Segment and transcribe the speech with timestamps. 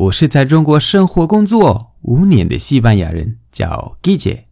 [0.00, 4.44] 我是在中国生活工作五年的西班牙人，叫 Guille。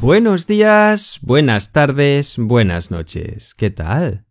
[0.00, 3.52] Buenos días, buenas tardes, buenas noches.
[3.56, 4.22] ¿Qué tal?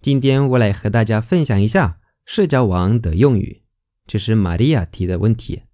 [0.00, 3.64] 今天我来和大家分享一下社交网的用语，
[4.06, 5.64] 这是玛利亚提的问题。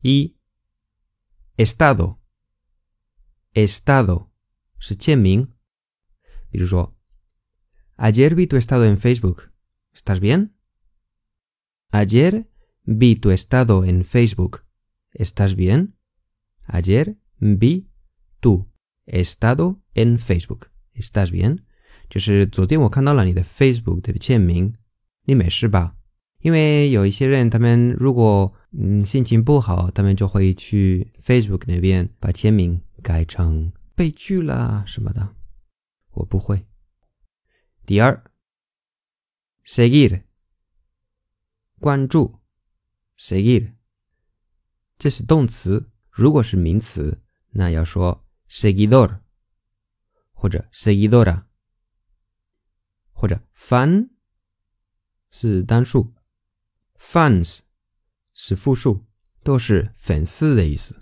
[0.00, 0.36] 一
[3.53, 4.27] ，estado，estado
[4.79, 5.47] 是签名，
[6.49, 6.95] 比如说，
[7.97, 9.51] Ayer vi tu estado en Facebook.
[9.91, 10.53] ¿Estás bien?
[11.91, 12.45] Ayer
[12.83, 14.63] vi tu estado en Facebook.
[15.13, 15.95] ¿Estás bien?
[16.67, 17.89] Ayer vi
[18.39, 18.67] tu
[19.05, 20.69] estado en Facebook.
[20.93, 21.63] ¿Estás bien?
[22.09, 24.75] 就是昨天我看到了你的 Facebook 的签名，
[25.25, 25.95] 你没事吧？
[26.39, 35.36] 因为有一些人，他们如果嗯心情不好，他们就会去 Facebook 那边把签名 改成被拒啦什么的。
[36.12, 36.66] 我不会。
[37.84, 38.24] 第二
[39.64, 40.24] ，seguir
[41.80, 42.40] 关注
[43.18, 43.74] ，seguir
[44.96, 49.20] 这是动词，如果是名词，那要说 seguidor
[50.32, 51.46] 或者 seguidora，
[53.12, 54.10] 或者 fan
[55.28, 56.14] 是单数
[56.96, 57.60] ，fans
[58.32, 59.06] 是复数，
[59.42, 61.01] 都是粉丝的意思。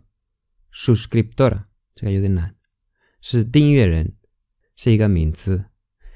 [0.73, 2.55] Suscriptor，这个有点难，
[3.19, 4.15] 是订阅人，
[4.75, 5.65] 是一个名词。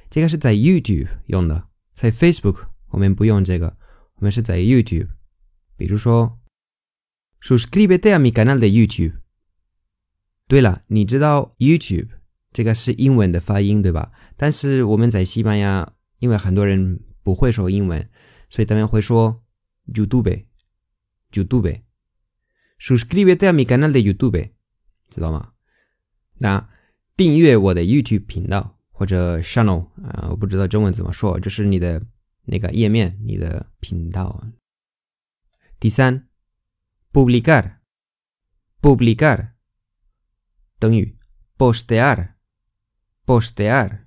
[0.10, 3.78] 这个是在 YouTube 用的，在 Facebook 我们不用这个，
[4.16, 5.10] 我们是在 YouTube。
[5.76, 6.40] 比如说
[7.42, 9.16] ，suscríbete a mi canal de YouTube。
[10.48, 12.10] 对了，你知道 YouTube
[12.54, 14.14] 这个是英文的发音对吧？
[14.38, 18.10] 但是我们在西班牙，因为很多人不会说英文，
[18.48, 19.44] 所以他们会说
[19.88, 21.82] YouTube，YouTube。
[22.80, 24.52] Suscríbete a mi canal de YouTube，
[25.10, 25.54] 知道吗？
[26.38, 26.70] 那
[27.16, 32.06] 订阅我的 YouTube 频道或者 channel 啊，我不知道中文怎么说，这是你的
[32.44, 34.44] 那个页面，你的频道。
[35.80, 36.28] 第三
[37.14, 39.52] ，publicar，publicar
[40.80, 41.18] 等于
[41.58, 44.06] postear，postear，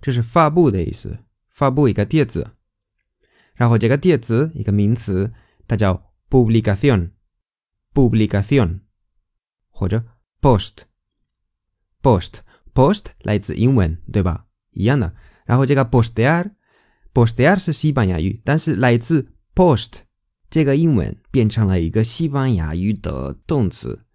[0.00, 2.56] 这是发布的意思，发布一个帖子。
[3.54, 5.32] 然后这个帖子一个名词，
[5.68, 8.80] 它叫 publicación，publicación
[9.68, 10.04] 或者
[10.41, 14.47] post，post，post 来自英文，对吧？
[14.71, 15.15] 一样的。
[15.45, 19.99] 然后这个 postear，postear 是西班牙语，但是来自 post
[20.49, 24.05] 这个英文变成了一个西班牙语的动词，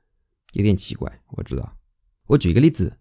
[0.53, 1.79] 有点奇怪，我知道。
[2.27, 2.99] 我举一个例子，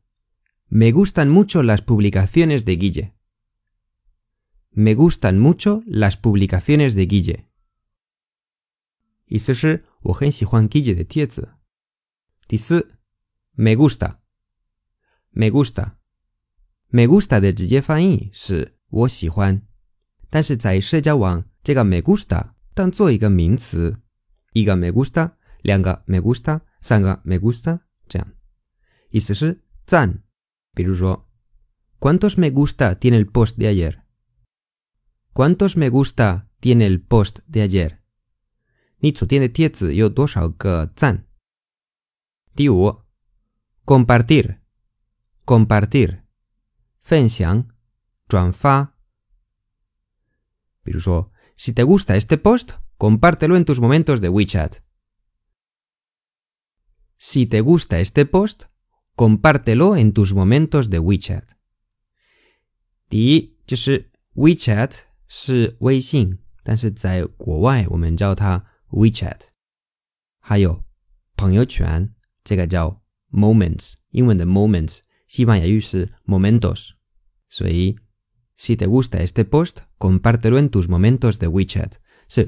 [0.67, 7.45] Me gustan mucho las publicaciones de Guille。Me gustan mucho las publicaciones de Guille。
[9.25, 11.55] 意思是我很喜欢 Guille 的帖子。
[12.47, 12.95] 第四
[13.53, 19.65] ，me gusta，me gusta，me gusta 的直接翻译是我喜欢，
[20.29, 24.01] 但是在社交网，这个 me gusta 当做一个名词，
[24.53, 28.33] 一个 me gusta，两个 me gusta，三个 me gusta，这样，
[29.09, 30.23] 意思是赞。
[30.73, 37.97] 比如说，¿Cuántos me gusta tiene el post de ayer？¿Cuántos me gusta tiene el post de ayer？
[38.99, 41.27] 你昨天的帖子有多少个赞？
[42.55, 43.01] 第五
[43.85, 46.23] ，compartir，compartir，
[46.99, 47.67] 分享、
[48.27, 48.95] 转发。
[50.83, 54.83] 比如说，si te gusta este post, compártelo en tus momentos de WeChat.
[57.17, 58.65] Si te gusta este post,
[59.15, 61.57] compártelo en tus momentos de WeChat.
[63.09, 69.41] 第一就是 WeChat 是微信，但是在国外我们叫它 WeChat。
[70.39, 70.85] 还有
[71.35, 73.02] 朋友圈，这个叫
[73.34, 76.90] Moments，英文的 Moments，西班牙语是 Momentos。
[77.48, 77.98] 所以。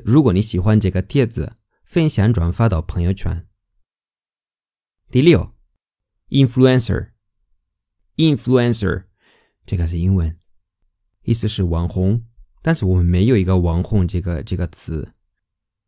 [0.04, 3.48] 如果你喜欢这个帖子，分享转发到朋友圈。
[5.10, 5.52] 第六
[6.28, 9.06] ，Influencer，Influencer，
[9.66, 10.38] 这个是英文，
[11.22, 12.24] 意思是网红。
[12.62, 15.12] 但是我们没有一个“网红”这个这个词，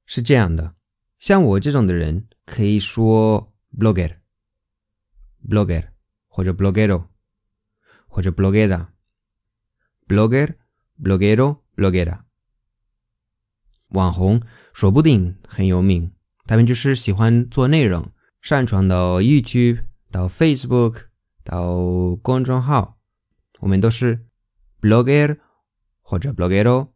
[0.05, 0.75] 是这样的。
[1.21, 4.18] 像我这种的人可以说 blogger。
[5.47, 5.89] Blogger
[6.27, 7.09] 或者 bloguero
[8.07, 10.55] 或者 bloguera，blogger、
[11.03, 12.21] bloguero、bloguera。
[13.89, 14.41] 网红
[14.73, 16.13] 说不定很有名，
[16.47, 21.09] 他们就是喜欢做内容，上传到 YouTube、到 Facebook、
[21.45, 22.99] 到公众号，
[23.61, 24.27] 我们都是
[24.81, 25.39] blogger
[26.03, 26.93] 或者 bloguero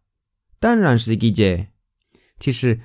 [0.60, 1.70] 当然是 Guille。
[2.38, 2.80] 其实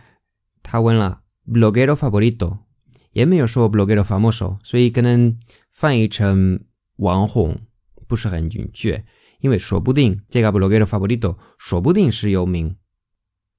[0.64, 2.66] 他问了 bloguero favorito，
[3.12, 5.38] 也没有说 bloguero famoso，所以可能
[5.72, 6.66] 翻译成
[6.96, 7.68] 网红
[8.08, 9.06] 不是很准确，
[9.41, 12.79] 因为说不定这个 bloguero favorito 说不定是有名，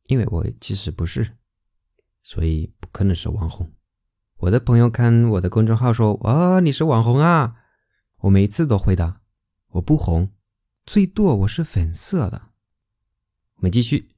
[0.07, 1.37] 因为我其实不是。
[2.23, 3.73] 所以不可能是网红。
[4.37, 7.55] 我的朋友看我的公众号说：“啊，你是网红啊！”
[8.21, 9.23] 我每次都回答
[9.73, 10.31] ：“我不红，
[10.85, 12.49] 最多我是粉色的。”
[13.57, 14.11] 我们继续。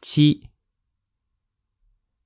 [0.00, 0.48] 七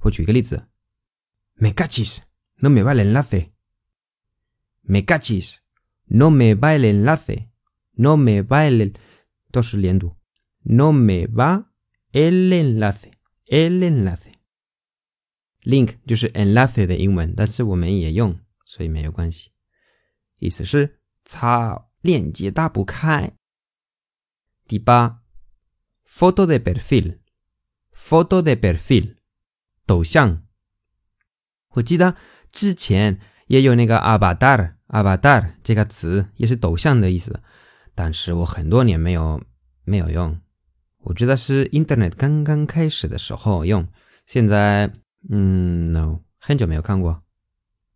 [0.00, 0.68] 我举个例子
[1.59, 5.61] ：“Me cachis，no me vale enlace，me cachis。”
[6.07, 7.49] No me va el enlace.
[7.93, 8.93] No me va el...
[10.61, 11.71] No me va
[12.13, 13.17] el enlace.
[13.47, 14.33] El enlace.
[15.63, 19.49] Link 就是 enlace 的英文，但是我们也用，所以没有关系。
[20.37, 23.35] 意思是操，链接打不开。
[24.67, 25.23] 第八，
[26.07, 29.15] foto de perfil，foto de perfil，
[29.87, 30.45] 头像。
[31.69, 32.15] 我记得
[32.51, 37.41] 之前也有那个 avatar。avatar 这个词也是头像的意思，
[37.95, 39.41] 但是我很多年没有
[39.83, 40.39] 没有用。
[40.99, 43.87] 我知道是 Internet 刚刚开始的时候用，
[44.27, 44.93] 现在
[45.27, 47.23] 嗯，no，很久没有看过。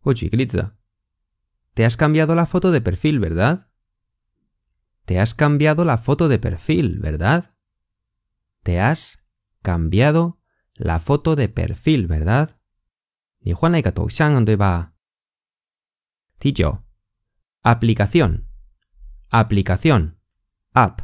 [0.02, 0.72] 我举个例子：
[1.76, 3.68] Te has cambiado la foto de perfil, verdad?
[5.06, 7.52] Te has cambiado la foto de perfil, verdad?
[8.64, 9.14] Te has
[9.62, 10.40] cambiado
[10.74, 12.58] la foto de perfil, verdad?
[13.44, 14.94] 你换了一个头像，对吧？
[16.40, 16.84] 第九。
[17.62, 18.46] aplicación
[19.32, 20.14] aplicación
[20.74, 21.00] app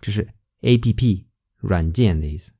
[0.00, 2.52] 就是 A P P 软件的意思。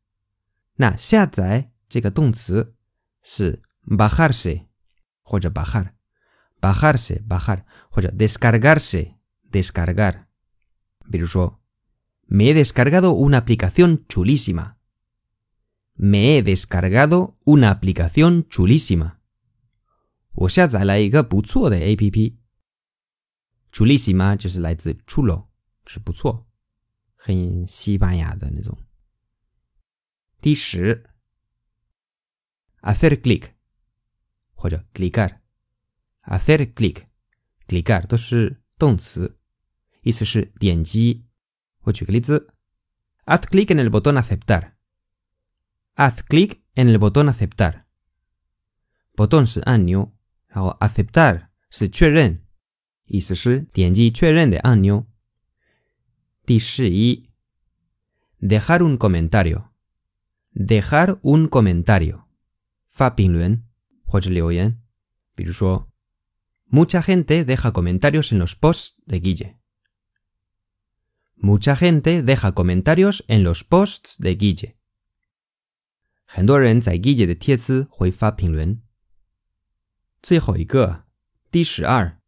[0.77, 2.77] 那下载这个动词
[3.23, 4.69] 是 bajarse
[5.23, 5.95] 或者 bajar
[6.61, 9.17] bajarse bajar 或者 descargarse
[9.51, 10.27] descargar。
[11.11, 11.61] 比如说，
[12.27, 14.74] me he descargado una aplicación chulísima。
[15.95, 19.19] me he descargado una aplicación chulísima。
[20.35, 25.49] 我下载了一个不错的 A P P。chulísima 就是来自 chulo，
[25.87, 26.47] 是不错，
[27.15, 28.77] 很西班牙的那种。
[30.41, 31.11] 第十，
[32.81, 33.51] hacer clic
[34.55, 39.39] 或者 clicar，hacer clic，clicar 都是动词，
[40.03, 41.27] 意思是点击。
[41.83, 42.55] 我举个例子，
[43.27, 44.21] haz clic en el botón
[45.95, 50.13] aceptar，haz clic en el botón aceptar，botón 是按钮，
[50.49, 52.43] 然后 aceptar 是确认。
[53.07, 55.07] 意思是点击确认的按钮。
[56.47, 57.29] 第十一，
[58.41, 62.25] dejar un comentario，dejar un comentario，
[62.89, 63.65] 发评论
[64.05, 64.81] 或者留言。
[65.35, 65.91] 比如说，
[66.71, 74.37] mucha gente deja comentarios en los posts de Guille。mucha gente deja comentarios en los posts de
[74.37, 74.77] Guille。
[76.26, 78.82] 很多人在 g i 的帖子会发评论。
[80.22, 81.06] 最后一个，
[81.50, 82.20] 第十二。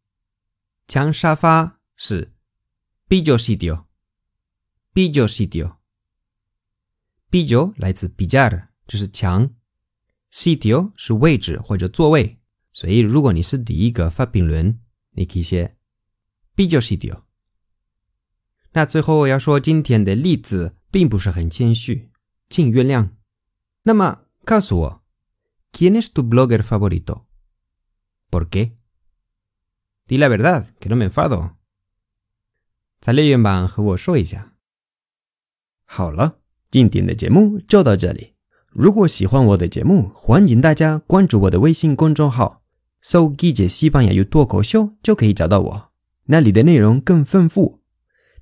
[0.86, 2.32] 墙沙发是
[3.08, 3.86] b i j o s i t i o
[4.94, 5.76] b i j o s i t i o
[7.28, 9.54] b i j o 来自 pillar，就是墙
[10.32, 12.38] ，sitio 是位置或者座位，
[12.72, 15.76] 所以如果你是第一个发评论，你可以写
[16.54, 17.26] b i j o s i t i o。
[18.72, 22.10] 那最后我要说，今天的例子并不是很谦虚，
[22.48, 23.17] 请原谅。
[23.88, 25.02] 那么告诉我
[25.72, 28.72] ，¿quién es tu blogger favorito？¿Por qué?
[30.06, 31.52] Di la verdad, que no me enfado.
[33.00, 34.52] 再练原版和我说一下。
[35.86, 36.40] 好了，
[36.70, 38.34] 今天的节目就到这里。
[38.74, 42.62] 如果喜欢我的节目，欢迎大家关注我的微信公众号
[43.00, 45.92] “搜记者西班牙语脱口秀”，就可以找到我。
[46.26, 47.80] 那里的内容更丰富。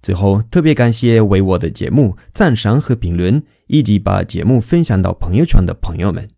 [0.02, 6.30] 最后，特别感谢为我的节目赞赏和评论，以及把节目分享到朋友圈的朋友们。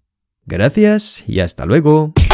[0.46, 2.27] Gracias y hasta luego。